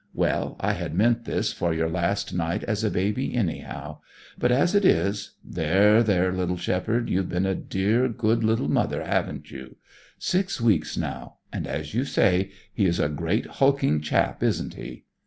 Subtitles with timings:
[0.15, 3.99] Well, I had meant this for your last night as a baby, anyhow.
[4.35, 9.03] But as it is there, there, little shepherd, you've been a dear, good little mother,
[9.05, 9.75] haven't you?
[10.17, 15.03] Six weeks now; and, as you say, he is a great hulking chap, isn't he?